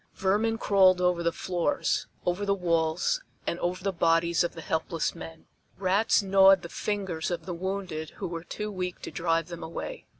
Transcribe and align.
Vermin 0.15 0.57
crawled 0.57 0.99
over 0.99 1.21
the 1.21 1.31
floors, 1.31 2.07
over 2.25 2.43
the 2.43 2.55
walls 2.55 3.21
and 3.45 3.59
over 3.59 3.83
the 3.83 3.93
bodies 3.93 4.43
of 4.43 4.55
the 4.55 4.61
helpless 4.61 5.13
men. 5.13 5.45
Rats 5.77 6.23
gnawed 6.23 6.63
the 6.63 6.69
fingers 6.69 7.29
of 7.29 7.45
the 7.45 7.53
wounded 7.53 8.09
who 8.17 8.27
were 8.27 8.43
too 8.43 8.71
weak 8.71 8.99
to 9.03 9.11
drive 9.11 9.49
them 9.49 9.61
away. 9.61 10.07